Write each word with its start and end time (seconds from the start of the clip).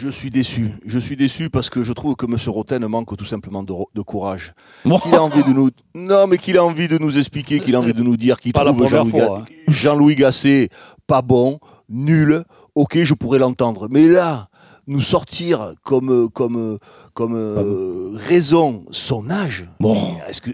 Je 0.00 0.08
suis 0.08 0.30
déçu. 0.30 0.70
Je 0.86 0.98
suis 0.98 1.16
déçu 1.16 1.50
parce 1.50 1.70
que 1.70 1.82
je 1.82 1.92
trouve 1.92 2.14
que 2.14 2.24
M. 2.24 2.36
Roten 2.46 2.86
manque 2.86 3.16
tout 3.16 3.24
simplement 3.24 3.64
de, 3.64 4.02
courage. 4.02 4.54
A 4.84 5.20
envie 5.20 5.42
de 5.42 5.52
nous. 5.52 5.70
Non, 5.94 6.28
mais 6.28 6.38
qu'il 6.38 6.56
a 6.56 6.64
envie 6.64 6.86
de 6.86 6.96
nous 6.98 7.18
expliquer, 7.18 7.58
qu'il 7.58 7.74
a 7.74 7.80
envie 7.80 7.92
de 7.92 8.02
nous 8.02 8.16
dire 8.16 8.38
qu'il 8.38 8.52
trouve 8.52 8.86
Jean-Louis 8.86 9.12
Ga- 9.12 9.34
hein. 9.34 9.44
Jean-Louis 9.66 10.14
Gasset 10.14 10.68
pas 11.08 11.22
bon, 11.22 11.58
nul. 11.88 12.44
Ok, 12.76 12.98
je 12.98 13.14
pourrais 13.14 13.40
l'entendre. 13.40 13.88
Mais 13.90 14.06
là, 14.06 14.48
nous 14.86 15.02
sortir 15.02 15.72
comme, 15.82 16.30
comme, 16.30 16.78
comme 17.14 17.34
euh, 17.34 18.12
raison 18.14 18.84
son 18.92 19.28
âge. 19.30 19.68
Bon. 19.80 19.96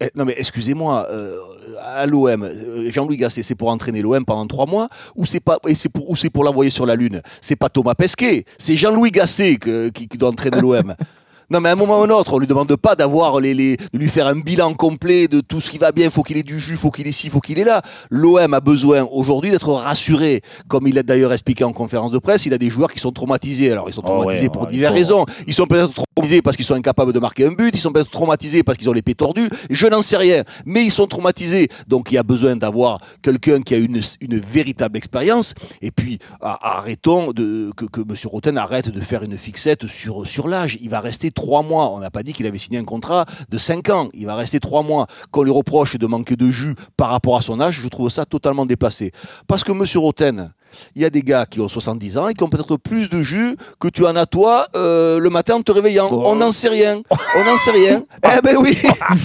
Eh, 0.00 0.10
non, 0.14 0.24
mais 0.24 0.34
excusez-moi, 0.38 1.06
euh, 1.10 1.36
à 1.80 2.06
l'OM, 2.06 2.42
euh, 2.42 2.90
Jean-Louis 2.90 3.16
Gasset, 3.16 3.42
c'est 3.42 3.54
pour 3.54 3.68
entraîner 3.68 4.02
l'OM 4.02 4.24
pendant 4.24 4.46
trois 4.46 4.66
mois 4.66 4.88
ou 5.14 5.26
c'est 5.26 5.42
et 5.68 5.74
c'est 5.74 5.88
pour, 5.88 6.44
l'envoyer 6.44 6.70
sur 6.70 6.86
la 6.86 6.94
Lune? 6.94 7.22
C'est 7.40 7.56
pas 7.56 7.68
Thomas 7.68 7.94
Pesquet, 7.94 8.44
c'est 8.58 8.76
Jean-Louis 8.76 9.10
Gasset 9.10 9.58
qui, 9.92 10.08
qui 10.08 10.18
doit 10.18 10.30
entraîner 10.30 10.60
l'OM. 10.60 10.94
Non, 11.50 11.60
mais 11.60 11.68
à 11.68 11.72
un 11.72 11.76
moment 11.76 12.00
ou 12.00 12.02
un 12.02 12.10
autre, 12.10 12.32
on 12.34 12.38
lui 12.38 12.46
demande 12.46 12.74
pas 12.76 12.96
d'avoir 12.96 13.38
les, 13.40 13.54
les- 13.54 13.76
de 13.76 13.98
lui 13.98 14.08
faire 14.08 14.26
un 14.26 14.40
bilan 14.40 14.74
complet 14.74 15.28
de 15.28 15.40
tout 15.40 15.60
ce 15.60 15.70
qui 15.70 15.78
va 15.78 15.92
bien. 15.92 16.10
Faut 16.10 16.22
qu'il 16.22 16.36
ait 16.36 16.42
du 16.42 16.58
jus, 16.58 16.76
faut 16.76 16.90
qu'il 16.90 17.06
ait 17.06 17.12
ci, 17.12 17.28
faut 17.30 17.40
qu'il 17.40 17.58
ait 17.58 17.64
là. 17.64 17.82
L'OM 18.10 18.52
a 18.52 18.60
besoin 18.60 19.06
aujourd'hui 19.12 19.50
d'être 19.52 19.70
rassuré, 19.72 20.42
comme 20.68 20.86
il 20.88 20.98
a 20.98 21.02
d'ailleurs 21.02 21.32
expliqué 21.32 21.62
en 21.64 21.72
conférence 21.72 22.10
de 22.10 22.18
presse. 22.18 22.46
Il 22.46 22.52
a 22.54 22.58
des 22.58 22.68
joueurs 22.70 22.92
qui 22.92 22.98
sont 22.98 23.12
traumatisés. 23.12 23.70
Alors 23.70 23.88
ils 23.88 23.92
sont 23.94 24.02
Oh 24.04 24.08
traumatisés 24.08 24.42
ouais, 24.44 24.48
pour 24.48 24.62
ouais, 24.62 24.70
diverses 24.70 24.92
il 24.94 24.98
raisons. 24.98 25.24
Ils 25.46 25.54
sont 25.54 25.66
peut-être 25.66 25.92
traumatisés 25.94 26.42
parce 26.42 26.56
qu'ils 26.56 26.66
sont 26.66 26.74
incapables 26.74 27.12
de 27.12 27.18
marquer 27.20 27.46
un 27.46 27.52
but. 27.52 27.74
Ils 27.74 27.80
sont 27.80 27.92
peut-être 27.92 28.10
traumatisés 28.10 28.62
parce 28.62 28.76
qu'ils 28.78 28.88
ont 28.90 28.92
les 28.92 29.02
pieds 29.02 29.14
tordus. 29.14 29.48
Je 29.70 29.86
n'en 29.86 30.02
sais 30.02 30.16
rien, 30.16 30.42
mais 30.64 30.84
ils 30.84 30.90
sont 30.90 31.06
traumatisés. 31.06 31.68
Donc 31.86 32.10
il 32.10 32.14
y 32.14 32.18
a 32.18 32.22
besoin 32.24 32.56
d'avoir 32.56 32.98
quelqu'un 33.22 33.60
qui 33.62 33.74
a 33.74 33.78
une, 33.78 34.00
une 34.20 34.38
véritable 34.38 34.96
expérience. 34.96 35.54
Et 35.80 35.90
puis 35.92 36.18
arrêtons 36.40 37.32
de, 37.32 37.70
que, 37.76 37.84
que 37.84 38.00
M. 38.00 38.14
Roten 38.24 38.58
arrête 38.58 38.88
de 38.88 39.00
faire 39.00 39.22
une 39.22 39.36
fixette 39.36 39.86
sur, 39.86 40.26
sur 40.26 40.48
l'âge. 40.48 40.78
Il 40.80 40.90
va 40.90 41.00
rester 41.00 41.30
trois 41.36 41.62
mois. 41.62 41.92
On 41.92 42.00
n'a 42.00 42.10
pas 42.10 42.24
dit 42.24 42.32
qu'il 42.32 42.46
avait 42.46 42.58
signé 42.58 42.80
un 42.80 42.84
contrat 42.84 43.26
de 43.48 43.58
cinq 43.58 43.90
ans. 43.90 44.08
Il 44.14 44.26
va 44.26 44.34
rester 44.34 44.58
trois 44.58 44.82
mois. 44.82 45.06
Qu'on 45.30 45.44
lui 45.44 45.52
reproche 45.52 45.96
de 45.96 46.06
manquer 46.08 46.34
de 46.34 46.48
jus 46.48 46.74
par 46.96 47.10
rapport 47.10 47.36
à 47.36 47.42
son 47.42 47.60
âge, 47.60 47.80
je 47.80 47.88
trouve 47.88 48.10
ça 48.10 48.24
totalement 48.24 48.66
déplacé. 48.66 49.12
Parce 49.46 49.62
que 49.62 49.70
M. 49.70 49.84
Roten, 50.02 50.52
il 50.94 51.02
y 51.02 51.04
a 51.04 51.10
des 51.10 51.22
gars 51.22 51.46
qui 51.46 51.60
ont 51.60 51.68
70 51.68 52.18
ans 52.18 52.28
et 52.28 52.34
qui 52.34 52.42
ont 52.42 52.48
peut-être 52.48 52.76
plus 52.76 53.08
de 53.08 53.22
jus 53.22 53.56
que 53.80 53.88
tu 53.88 54.04
en 54.06 54.16
as 54.16 54.26
toi 54.26 54.66
euh, 54.76 55.18
le 55.18 55.30
matin 55.30 55.54
en 55.56 55.62
te 55.62 55.72
réveillant. 55.72 56.10
Bon. 56.10 56.22
On 56.26 56.36
n'en 56.36 56.52
sait 56.52 56.68
rien. 56.68 57.00
On 57.36 57.44
n'en 57.44 57.56
sait 57.56 57.70
rien. 57.70 58.02
eh 58.24 58.40
ben 58.42 58.56
oui. 58.58 58.76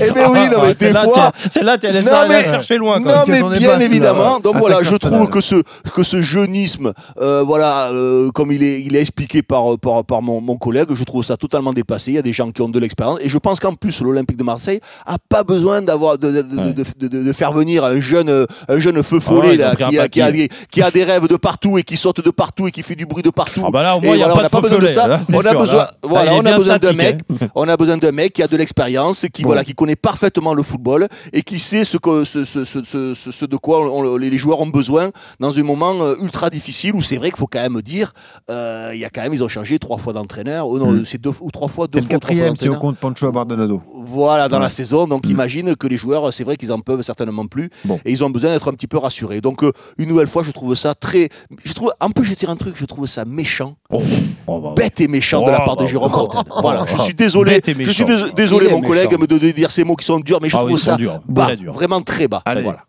Eh 0.00 0.10
ben 0.10 0.28
oui. 0.30 0.48
Non, 0.50 0.62
mais 0.62 0.74
des 0.74 0.86
Celle-là, 0.86 1.04
fois. 1.04 1.32
Celle-là, 1.50 1.78
tu 1.78 1.86
allais 1.86 2.02
ça 2.02 2.26
mais- 2.28 2.42
chercher 2.42 2.76
loin. 2.78 3.00
Non, 3.00 3.24
mais 3.26 3.42
bien 3.58 3.78
évidemment. 3.80 4.40
Donc 4.40 4.56
voilà, 4.56 4.76
Attaque 4.76 4.90
je 4.90 4.96
trouve 4.96 5.28
que 5.28 5.40
ce, 5.40 5.62
que 5.94 6.02
ce 6.02 6.22
jeunisme, 6.22 6.92
euh, 7.20 7.42
voilà, 7.46 7.88
euh, 7.90 8.30
comme 8.30 8.52
il 8.52 8.62
est, 8.62 8.80
il 8.82 8.96
est 8.96 9.00
expliqué 9.00 9.42
par, 9.42 9.78
par, 9.78 10.04
par 10.04 10.22
mon, 10.22 10.40
mon 10.40 10.56
collègue, 10.56 10.88
je 10.94 11.04
trouve 11.04 11.24
ça 11.24 11.36
totalement 11.36 11.72
déplacé. 11.72 12.12
Il 12.12 12.14
y 12.14 12.18
a 12.18 12.22
des 12.22 12.32
gens 12.32 12.50
qui 12.50 12.62
ont 12.62 12.68
de 12.68 12.78
l'expérience. 12.78 13.18
Et 13.22 13.28
je 13.28 13.38
pense 13.38 13.60
qu'en 13.60 13.74
plus, 13.74 14.00
l'Olympique 14.00 14.36
de 14.36 14.44
Marseille 14.44 14.80
a 15.06 15.16
pas 15.18 15.42
besoin 15.44 15.82
d'avoir 15.82 16.18
de, 16.18 16.30
de, 16.42 17.08
de- 17.08 17.32
faire 17.32 17.52
venir 17.52 17.84
un 17.84 18.00
jeune, 18.00 18.46
un 18.68 18.78
jeune 18.78 19.02
feu 19.02 19.18
Ah 19.26 19.30
ouais, 19.32 19.40
follet 19.42 19.56
là, 19.56 19.74
qui, 19.76 19.98
a, 19.98 20.08
qui 20.70 20.82
a 20.82 20.90
des 20.90 21.04
rêves 21.04 21.26
de 21.28 21.33
partout 21.36 21.78
et 21.78 21.82
qui 21.82 21.96
saute 21.96 22.24
de 22.24 22.30
partout 22.30 22.68
et 22.68 22.70
qui 22.70 22.82
fait 22.82 22.94
du 22.94 23.06
bruit 23.06 23.22
de 23.22 23.30
partout. 23.30 23.62
Ah 23.66 23.70
bah 23.70 23.82
là, 23.82 23.96
au 23.96 24.00
Et 24.00 24.06
moins, 24.06 24.14
il 24.14 24.18
n'y 24.18 24.22
a 24.24 24.28
voilà, 24.28 24.32
on 24.32 24.36
pas 24.36 24.42
n'a 24.42 24.48
de 24.48 24.52
pas 24.52 24.60
besoin 24.60 24.78
de 24.78 24.86
ça. 24.86 25.08
là, 25.08 25.20
On 25.32 25.40
a 25.40 25.50
sûr, 25.50 25.60
besoin, 25.60 25.76
là. 25.78 25.90
voilà, 26.02 26.24
Là, 26.24 26.30
il 26.32 26.34
est 26.34 26.36
on 26.36 26.40
a 26.40 26.42
bien 26.44 26.56
besoin 26.58 26.78
d'un 26.78 26.92
mec 26.92 27.20
hein. 27.42 27.46
on 27.54 27.68
a 27.68 27.76
besoin 27.76 27.96
d'un 27.98 28.12
mec 28.12 28.32
qui 28.32 28.42
a 28.42 28.46
de 28.48 28.56
l'expérience, 28.56 29.26
qui 29.32 29.42
Bon. 29.42 29.48
voilà, 29.48 29.64
qui 29.64 29.74
connaît 29.74 29.96
parfaitement 29.96 30.54
le 30.54 30.62
football 30.62 31.08
et 31.32 31.42
qui 31.42 31.58
sait 31.58 31.84
ce, 31.84 31.96
que, 31.98 32.24
ce, 32.24 32.44
ce, 32.44 32.64
ce, 32.64 32.82
ce- 32.84 33.14
ce- 33.14 33.30
ce 33.30 33.44
de 33.44 33.56
quoi 33.56 33.80
on- 33.90 34.16
les 34.16 34.38
joueurs 34.38 34.60
ont 34.60 34.66
besoin 34.66 35.10
dans 35.40 35.58
un 35.58 35.62
moment 35.62 35.94
euh, 36.02 36.14
ultra 36.20 36.50
difficile 36.50 36.94
où 36.94 37.02
c'est 37.02 37.16
vrai 37.16 37.30
qu'il 37.30 37.38
faut 37.38 37.46
quand 37.46 37.60
même 37.60 37.80
dire, 37.82 38.12
euh, 38.50 38.90
il 38.94 39.00
y 39.00 39.04
a 39.04 39.10
quand 39.10 39.22
même 39.22 39.32
ils 39.34 39.42
ont 39.42 39.48
changé 39.48 39.78
trois 39.78 39.98
fois 39.98 40.12
d'entraîneur, 40.12 40.68
ou 40.68 40.78
non, 40.78 40.92
Mm. 40.92 41.04
c'est 41.06 41.20
deux 41.20 41.32
ou 41.40 41.50
trois 41.50 41.68
fois, 41.68 41.86
deux 41.86 41.98
le 41.98 42.04
fois, 42.04 42.10
quatrième 42.10 42.56
si 42.56 42.68
on 42.68 42.76
compte 42.76 42.96
Pancho 42.98 43.26
Abardonado. 43.26 43.82
Voilà, 44.06 44.48
dans 44.48 44.58
la 44.58 44.68
saison. 44.68 45.06
Donc 45.06 45.26
Mm. 45.26 45.30
imagine 45.30 45.76
que 45.76 45.86
les 45.86 45.96
joueurs, 45.96 46.32
c'est 46.32 46.44
vrai 46.44 46.56
qu'ils 46.56 46.72
en 46.72 46.80
peuvent 46.80 47.02
certainement 47.02 47.46
plus. 47.46 47.70
Bon. 47.84 47.98
Et 48.04 48.12
ils 48.12 48.22
ont 48.24 48.30
besoin 48.30 48.50
d'être 48.50 48.68
un 48.68 48.72
petit 48.72 48.86
peu 48.86 48.98
rassurés. 48.98 49.40
Donc 49.40 49.62
euh, 49.64 49.72
une 49.98 50.08
nouvelle 50.08 50.26
fois, 50.26 50.42
je 50.42 50.50
trouve 50.50 50.74
ça 50.74 50.94
très. 50.94 51.28
Je 51.64 51.72
trouve, 51.72 51.92
en 52.00 52.10
plus, 52.10 52.24
je 52.24 52.30
vais 52.30 52.34
dire 52.36 52.50
un 52.50 52.56
truc, 52.56 52.74
je 52.76 52.84
trouve 52.84 53.06
ça 53.06 53.24
méchant, 53.24 53.76
Oh, 53.90 54.02
oh, 54.46 54.60
bah, 54.60 54.72
bête 54.76 55.00
et 55.00 55.08
méchant 55.08 55.42
de 55.44 55.50
la 55.50 55.60
Oh, 55.62 55.64
part 55.64 55.76
de 55.76 55.84
bah, 55.84 55.90
Jérôme 55.90 56.12
Rotten. 56.12 56.42
oh, 56.50 56.58
Voilà, 56.60 56.84
je 56.86 56.98
suis 56.98 57.14
désolé. 57.14 57.60
Je 57.66 57.90
suis 57.90 58.04
désolé, 58.36 58.68
mon 58.70 58.80
collègue, 58.82 59.10
de 59.16 59.38
de 59.38 59.50
dire 59.50 59.70
ces 59.70 59.84
mots 59.84 59.96
qui 59.96 60.04
sont 60.06 60.20
durs, 60.20 60.38
mais 60.40 60.48
je 60.48 60.56
Ah 60.56 60.60
trouve 60.60 60.72
oui, 60.72 60.78
ça 60.78 60.96
bas, 61.28 61.56
durs. 61.56 61.72
vraiment 61.72 62.00
très 62.02 62.28
bas. 62.28 62.42
Allez. 62.44 62.62
Voilà. 62.62 62.84